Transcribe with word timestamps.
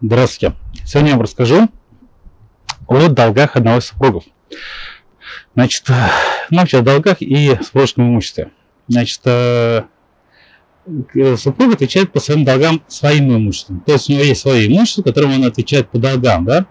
Здравствуйте. 0.00 0.54
Сегодня 0.86 1.10
я 1.10 1.16
вам 1.16 1.24
расскажу 1.24 1.68
о 2.86 3.08
долгах 3.08 3.56
одного 3.56 3.78
из 3.78 3.86
супругов. 3.86 4.22
Значит, 5.56 5.86
ну, 6.50 6.58
вообще 6.58 6.78
о 6.78 6.82
долгах 6.82 7.16
и 7.20 7.56
супружеском 7.60 8.04
имуществе. 8.04 8.52
Значит, 8.86 9.20
э, 9.24 9.82
супруг 11.36 11.74
отвечает 11.74 12.12
по 12.12 12.20
своим 12.20 12.44
долгам 12.44 12.80
своим 12.86 13.36
имуществом. 13.36 13.82
То 13.84 13.94
есть 13.94 14.08
у 14.08 14.12
него 14.12 14.22
есть 14.22 14.40
свое 14.40 14.68
имущество, 14.68 15.02
которому 15.02 15.34
он 15.34 15.44
отвечает 15.44 15.90
по 15.90 15.98
долгам, 15.98 16.44
да? 16.44 16.66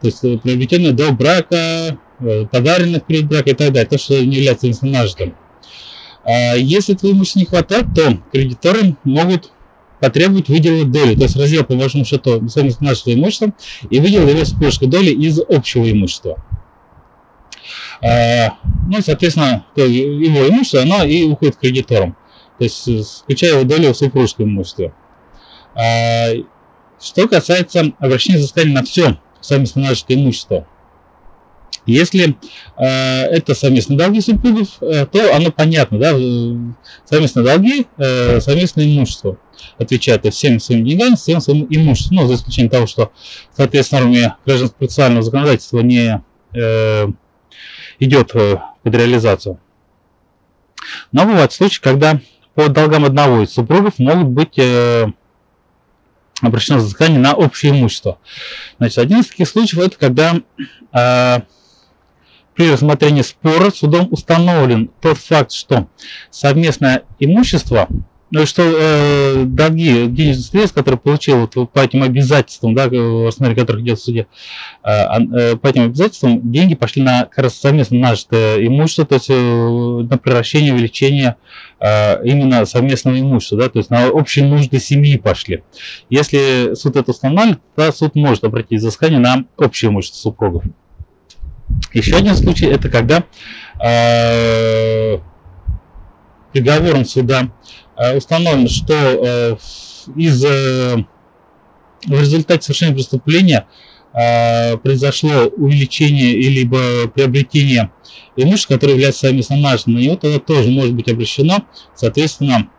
То 0.00 0.08
есть 0.08 0.24
э, 0.24 0.38
приобретенное 0.38 0.90
до 0.90 1.12
брака, 1.12 1.98
э, 2.18 2.46
подаренное 2.50 2.98
в 2.98 3.06
период 3.06 3.26
брака 3.26 3.50
и 3.50 3.54
так 3.54 3.72
далее, 3.72 3.88
то, 3.88 3.96
что 3.96 4.14
не 4.14 4.38
является 4.38 4.66
нажитым. 4.84 5.36
А 6.24 6.56
если 6.56 6.96
этого 6.96 7.12
имущества 7.12 7.38
не 7.38 7.46
хватает, 7.46 7.86
то 7.94 8.18
кредиторы 8.32 8.96
могут 9.04 9.52
потребовать 10.02 10.48
выделить 10.48 10.90
долю, 10.90 11.14
то 11.14 11.22
есть 11.22 11.36
раздел 11.36 11.62
по 11.62 11.76
вашему 11.76 12.04
счету 12.04 12.48
стоимость 12.48 12.80
нашего 12.80 13.14
имущества 13.14 13.54
и 13.88 14.00
выдел 14.00 14.26
его 14.26 14.44
супружеской 14.44 14.88
доли 14.88 15.10
из 15.10 15.38
общего 15.38 15.88
имущества. 15.88 16.44
А, 18.02 18.48
ну, 18.88 19.00
соответственно, 19.00 19.64
его 19.76 20.48
имущество, 20.48 20.82
оно 20.82 21.04
и 21.04 21.22
уходит 21.22 21.54
кредиторам, 21.54 22.16
то 22.58 22.64
есть 22.64 23.20
включая 23.20 23.52
его 23.52 23.62
долю 23.62 23.92
в 23.92 23.96
супружеском 23.96 24.46
имуществе. 24.46 24.92
А, 25.76 26.32
что 27.00 27.28
касается 27.28 27.92
обращения 28.00 28.38
взыскания 28.38 28.74
на 28.74 28.82
все 28.82 29.20
совместно 29.40 29.82
нажитое 29.82 30.16
имущество, 30.16 30.66
если 31.86 32.36
э, 32.76 32.84
это 32.84 33.54
совместные 33.54 33.98
долги 33.98 34.20
супругов, 34.20 34.80
э, 34.80 35.06
то 35.06 35.34
оно 35.34 35.50
понятно, 35.50 35.98
да, 35.98 36.10
совместные 37.04 37.44
долги, 37.44 37.86
э, 37.98 38.40
совместное 38.40 38.84
имущество 38.84 39.38
отвечает 39.78 40.24
всем 40.32 40.60
своим 40.60 40.84
деньгам, 40.84 41.16
всем 41.16 41.40
своим 41.40 41.66
имуществом, 41.68 42.18
ну, 42.18 42.26
за 42.26 42.34
исключением 42.34 42.70
того, 42.70 42.86
что, 42.86 43.12
соответственно, 43.56 44.02
нормами 44.02 44.34
гражданского 44.44 44.78
процессуального 44.78 45.22
законодательства 45.22 45.80
не 45.80 46.22
э, 46.54 47.08
идет 47.98 48.30
э, 48.34 48.58
под 48.82 48.94
реализацию. 48.94 49.60
Но 51.12 51.24
бывают 51.24 51.52
случаи, 51.52 51.80
когда 51.80 52.20
по 52.54 52.68
долгам 52.68 53.04
одного 53.04 53.42
из 53.42 53.52
супругов 53.52 53.98
могут 53.98 54.28
быть 54.28 54.58
э, 54.58 55.06
обращено 56.40 56.78
взыскание 56.78 57.18
на 57.18 57.34
общее 57.34 57.72
имущество. 57.72 58.18
Значит, 58.78 58.98
один 58.98 59.20
из 59.20 59.28
таких 59.28 59.48
случаев 59.48 59.82
это 59.82 59.96
когда 59.96 60.34
э, 60.92 61.42
при 62.54 62.70
рассмотрении 62.70 63.22
спора 63.22 63.70
судом 63.70 64.08
установлен 64.10 64.90
тот 65.00 65.18
факт, 65.18 65.52
что 65.52 65.88
совместное 66.30 67.04
имущество, 67.18 67.88
ну 68.32 68.46
что 68.46 68.62
э, 68.62 69.44
долги 69.44 70.06
денежных 70.06 70.46
средств, 70.46 70.74
которые 70.74 70.98
получил 70.98 71.40
вот, 71.54 71.70
по 71.70 71.80
этим 71.80 72.02
обязательствам, 72.02 72.74
да, 72.74 72.88
в 72.88 73.26
рассмотрении 73.26 73.60
которых 73.60 73.82
идет 73.82 74.00
суде, 74.00 74.26
э, 74.82 74.90
э, 74.90 75.56
по 75.56 75.66
этим 75.66 75.82
обязательствам 75.82 76.50
деньги 76.50 76.74
пошли 76.74 77.02
на 77.02 77.26
как 77.26 77.44
раз 77.44 77.54
совместно 77.56 77.98
нажитое 77.98 78.66
имущество, 78.66 79.04
то 79.04 79.14
есть 79.16 79.28
э, 79.28 79.34
на 79.34 80.16
превращение, 80.16 80.72
увеличение 80.72 81.36
э, 81.78 82.24
именно 82.24 82.64
совместного 82.64 83.20
имущества, 83.20 83.58
да, 83.58 83.68
то 83.68 83.78
есть 83.78 83.90
на 83.90 84.08
общие 84.08 84.46
нужды 84.46 84.80
семьи 84.80 85.18
пошли. 85.18 85.62
Если 86.08 86.74
суд 86.74 86.96
это 86.96 87.10
устанавливает, 87.10 87.60
то 87.76 87.92
суд 87.92 88.14
может 88.14 88.44
обратить 88.44 88.80
взыскание 88.80 89.20
на 89.20 89.44
общее 89.58 89.90
имущество 89.90 90.18
супругов. 90.18 90.64
Еще 91.92 92.16
один 92.16 92.34
случай 92.34 92.66
это 92.66 92.88
когда 92.88 93.24
э, 93.84 95.18
приговором 96.52 97.04
суда 97.04 97.50
э, 97.96 98.16
установлено, 98.16 98.68
что 98.68 98.94
э, 98.94 99.56
из 100.16 100.44
э, 100.44 101.04
в 102.06 102.20
результате 102.20 102.62
совершения 102.62 102.94
преступления 102.94 103.66
э, 104.14 104.76
произошло 104.78 105.46
увеличение 105.56 106.32
либо 106.32 107.08
приобретение 107.08 107.92
имущества, 108.36 108.74
которое 108.74 108.94
является 108.94 109.26
совместно 109.26 109.56
нажитым 109.56 109.94
на 109.94 109.98
него, 109.98 110.16
тогда 110.16 110.38
тоже 110.38 110.70
может 110.70 110.94
быть 110.94 111.10
обращено, 111.10 111.66
соответственно, 111.94 112.70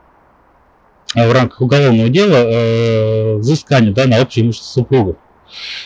в 1.13 1.31
рамках 1.31 1.62
уголовного 1.62 2.09
дела 2.09 2.38
э, 2.38 3.35
взыскание 3.35 3.94
да, 3.94 4.07
на 4.07 4.19
общее 4.22 4.46
имущество 4.46 4.69
супругов. 4.69 5.18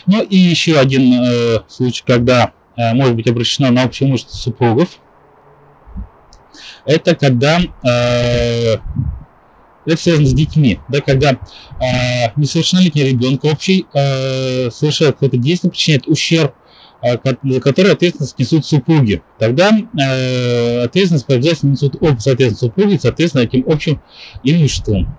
Ну 0.05 0.23
и 0.23 0.37
еще 0.37 0.79
один 0.79 1.13
э, 1.13 1.59
случай, 1.67 2.03
когда 2.05 2.53
может 2.77 3.15
быть 3.15 3.27
обращено 3.27 3.71
на 3.71 3.85
общее 3.85 4.09
имущество 4.09 4.35
супругов. 4.35 4.99
Это 6.85 7.15
когда 7.15 7.59
э, 7.83 8.77
это 9.87 10.01
связано 10.01 10.27
с 10.27 10.33
детьми, 10.33 10.79
да, 10.89 11.01
когда 11.01 11.31
э, 11.31 12.31
несовершеннолетний 12.35 13.09
ребенок 13.09 13.45
общий 13.45 13.85
э, 13.93 14.69
совершает 14.69 15.13
какое-то 15.13 15.37
действие, 15.37 15.71
причиняет 15.71 16.07
ущерб, 16.07 16.53
э, 17.01 17.17
за 17.43 17.61
который 17.61 17.93
ответственность 17.93 18.37
несут 18.37 18.65
супруги. 18.65 19.21
Тогда 19.39 19.71
э, 19.71 20.83
ответственность 20.83 21.25
по 21.25 21.35
обязательству 21.35 21.69
несут 21.69 21.95
оба, 22.01 22.19
соответственно, 22.19 22.69
супруги, 22.69 22.99
соответственно, 23.01 23.43
этим 23.43 23.63
общим 23.67 24.01
имуществом. 24.43 25.17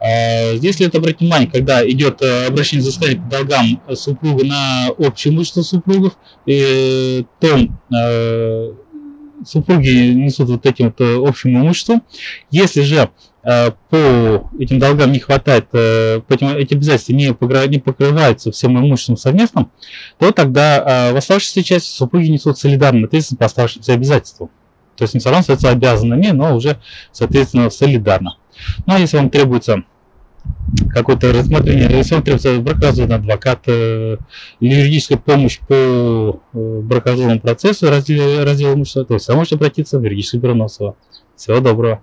А, 0.00 0.52
если 0.54 0.86
это 0.86 0.98
обратить 0.98 1.20
внимание, 1.20 1.50
когда 1.50 1.88
идет 1.88 2.22
э, 2.22 2.46
обращение 2.46 2.82
взыскания 2.82 3.20
по 3.20 3.28
долгам 3.28 3.80
супруга 3.94 4.44
на 4.44 4.88
общее 4.98 5.34
имущество 5.34 5.62
супругов, 5.62 6.16
то 6.44 6.50
э, 6.50 7.22
супруги 9.44 10.12
несут 10.12 10.48
вот 10.48 10.66
этим 10.66 10.86
вот 10.86 11.00
э, 11.00 11.28
общим 11.28 11.56
имуществом. 11.56 12.02
Если 12.50 12.82
же 12.82 13.10
по 13.42 14.50
этим 14.58 14.80
долгам 14.80 15.12
не 15.12 15.20
хватает, 15.20 15.70
по 15.70 16.24
этим, 16.28 16.48
эти 16.56 16.74
обязательства 16.74 17.12
не, 17.12 17.26
не 17.68 17.78
покрываются 17.78 18.50
всем 18.50 18.76
имуществом 18.76 19.16
совместным, 19.16 19.70
то 20.18 20.32
тогда 20.32 21.12
в 21.12 21.16
оставшейся 21.16 21.62
части 21.62 21.88
супруги 21.88 22.26
несут 22.26 22.58
солидарную 22.58 23.06
ответственность 23.06 23.38
по 23.38 23.46
оставшимся 23.46 23.92
обязательствам. 23.92 24.50
То 24.96 25.04
есть 25.04 25.14
не 25.14 25.20
равно 25.20 25.38
остаются 25.38 25.70
обязанными, 25.70 26.28
но 26.28 26.56
уже, 26.56 26.78
соответственно, 27.12 27.70
солидарно. 27.70 28.36
Ну 28.86 28.94
а 28.94 28.98
если 28.98 29.16
вам 29.16 29.30
требуется 29.30 29.84
какое-то 30.90 31.32
рассмотрение, 31.32 31.88
если 31.90 32.14
вам 32.14 32.24
требуется 32.24 32.60
бракоразводный 32.60 33.16
адвокат 33.16 33.62
э, 33.66 34.16
юридическая 34.60 35.18
помощь 35.18 35.60
по 35.60 35.74
э, 35.74 36.80
бракоразводному 36.82 37.40
процессу 37.40 37.88
раздела, 37.90 38.44
раздела 38.44 38.74
имущества, 38.74 39.04
то 39.04 39.14
вы 39.14 39.34
можете 39.34 39.56
обратиться 39.56 39.98
в 39.98 40.04
юридическое 40.04 40.40
бюро. 40.40 40.68
Всего 41.36 41.60
доброго. 41.60 42.02